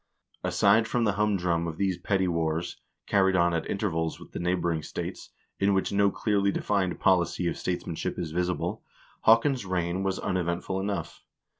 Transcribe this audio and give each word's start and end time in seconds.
Aside 0.43 0.87
from 0.87 1.03
the 1.03 1.11
humdrum 1.11 1.67
of 1.67 1.77
these 1.77 1.95
petty 1.99 2.27
wars, 2.27 2.77
carried 3.05 3.35
on 3.35 3.53
at 3.53 3.69
intervals 3.69 4.19
with 4.19 4.31
the 4.31 4.39
neighboring 4.39 4.81
states, 4.81 5.29
in 5.59 5.75
which 5.75 5.91
no 5.91 6.09
clearly 6.09 6.51
defined 6.51 6.99
policy 6.99 7.45
of 7.45 7.55
statesmanship 7.55 8.17
is 8.17 8.31
visible, 8.31 8.83
Haakon's 9.25 9.63
reign 9.63 10.01
was 10.01 10.17
un 10.17 10.37
eventful 10.37 10.79
enough. 10.79 11.21